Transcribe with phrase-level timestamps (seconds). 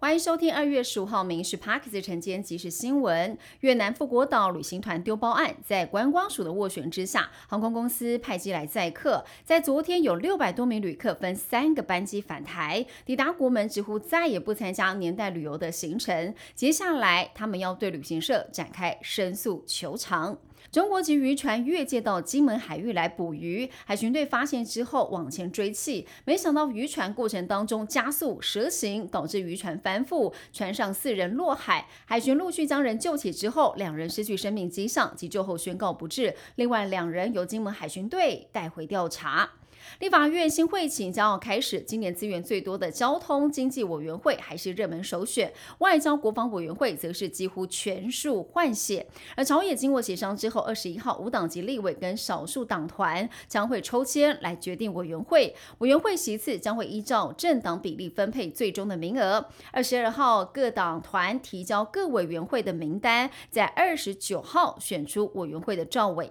[0.00, 3.34] 欢迎收听二月十五号《民事 Parkes 晨间即时新闻》。
[3.62, 9.24] 越南富国岛旅行团丢包案，在观光署的斡旋之下，航空公司派机来载客。
[9.42, 16.32] 在昨天，有六百多名旅客分三个班机返台，抵达国门，几乎再也不参加年代旅游的行程。
[16.54, 20.38] 接下来，他们要对旅行社展开申诉求偿。
[20.70, 31.86] 中国籍渔船越界到金门海域来捕鱼，海巡队发现之后往前追击，没想到渔船过程当中加速蛇行，导致渔船翻覆，船上四人落海。
[32.04, 36.34] 海巡陆续将人救起之后，两人失去生命迹象，急救后宣告不治。
[36.56, 39.50] 另外两人由金门海巡队带回调查。
[40.00, 49.06] 立法院新会期将要开始，今年资源最多的交通经济委员会还是热门首选，外交国防委员会则是几乎全数换血。
[49.36, 59.44] 而朝野经过协商之后，二十一号无党籍立委跟少数党团将会抽签来决定委员会，委员会席次将会依照政党比例分配最终的名额。
[59.72, 66.30] 二十二号各党团提交各委员会的名单，在二十九号选出委员会的赵委。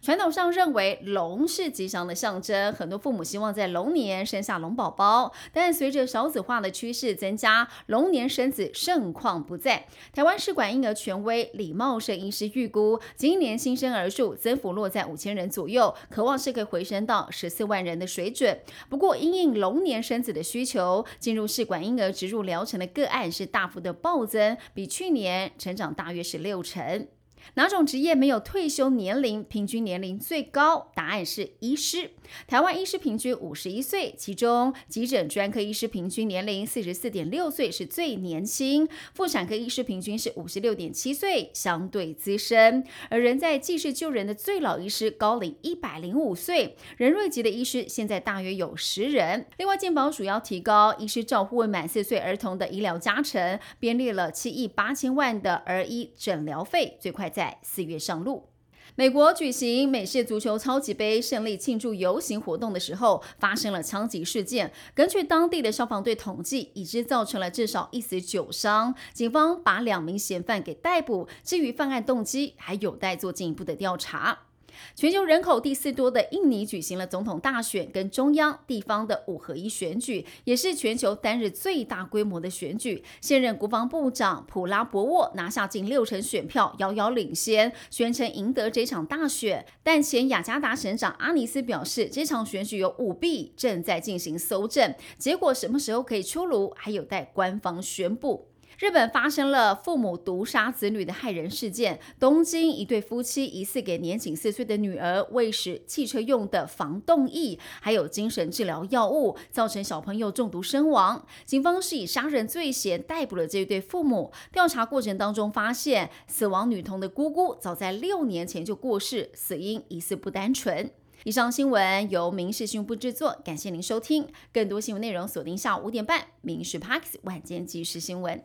[0.00, 5.32] 传统上认为龙是吉祥的象征，很多父母希望在龙年生下龙宝宝。
[5.52, 9.86] 但随着少子化的趋势增加，龙年生子盛况不再。
[10.12, 18.60] 台湾试管婴儿权威李茂盛医师预估，今年新生儿数增幅落在五千人左右，渴望是可以回升到十四万人的水准。
[18.88, 27.08] 不过，因应龙年生子的需求，进入试管婴儿植入疗程的个案是大幅的暴增，比去年成长大约是六成。
[27.54, 30.90] 哪种职业没有退休年龄平均年龄最高？
[30.94, 32.10] 答案是医师。
[32.46, 42.84] 台湾医师平均五十一岁，其中急诊专科医师平均年龄四十四点六岁是最年轻，妇产科医师平均是五十六点七岁，相对资深。
[43.08, 49.46] 而人在济世救人的最老医师高龄一百零五岁，仁瑞级的医师现在大约有十人。
[49.56, 57.27] 另外，健保署要提高医师照护未满四岁儿童的医疗加成，编列了七亿八千万的儿医诊疗费，最快。
[57.28, 58.48] 在四月上路，
[58.94, 64.72] 美国举行美式足球超级杯胜利庆祝游行活动的时候，发生了枪击事件。
[64.94, 68.94] 根据当地的消防队统计，已知造成了至少一死九伤。
[69.12, 74.47] 警方把两名嫌犯给逮捕，至于犯案动机，还有待做进一步的调查。
[74.94, 83.02] 全球人口第四多的印尼举行了总统大选跟中央、地方的五合一选举，也是全球单日最大规模的选举。
[83.20, 89.64] 现任国防部长普拉博沃拿下近六成选票，遥遥领先，宣称赢得这场大选。
[89.82, 98.48] 但前雅加达省长阿尼斯表示，这场选举有舞弊，正在进行搜证，结果什么时候可以出炉，还有待官方宣布。
[98.78, 101.98] 日本发生了父母毒杀子女的害人事件。
[102.20, 111.26] 东京一对夫妻疑似给年仅四岁的女儿喂食汽车用的防冻液，还有精神治疗药物，造成小朋友中毒身亡。
[111.44, 114.32] 警方是以杀人罪嫌逮捕了这一对父母。
[114.52, 120.90] 调查过程当中发现，死亡女童的姑姑早在六年前就过世，死因疑似不单纯。
[121.24, 124.28] 以上新闻由民事新闻部制作，感谢您收听。
[124.52, 128.38] 更多新闻内容锁定下午五点半《民事 Parks 晚间即时新闻》。